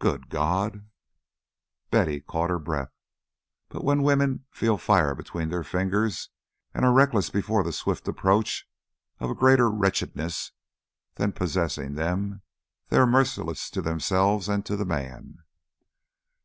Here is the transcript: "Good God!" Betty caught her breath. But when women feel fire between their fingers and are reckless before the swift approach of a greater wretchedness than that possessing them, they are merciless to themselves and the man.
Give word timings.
"Good 0.00 0.30
God!" 0.30 0.88
Betty 1.92 2.20
caught 2.20 2.50
her 2.50 2.58
breath. 2.58 2.90
But 3.68 3.84
when 3.84 4.02
women 4.02 4.46
feel 4.50 4.76
fire 4.78 5.14
between 5.14 5.48
their 5.48 5.62
fingers 5.62 6.28
and 6.74 6.84
are 6.84 6.92
reckless 6.92 7.30
before 7.30 7.62
the 7.62 7.72
swift 7.72 8.08
approach 8.08 8.68
of 9.20 9.30
a 9.30 9.34
greater 9.36 9.70
wretchedness 9.70 10.50
than 11.14 11.30
that 11.30 11.36
possessing 11.38 11.94
them, 11.94 12.42
they 12.88 12.96
are 12.96 13.06
merciless 13.06 13.70
to 13.70 13.80
themselves 13.80 14.48
and 14.48 14.64
the 14.64 14.84
man. 14.84 15.38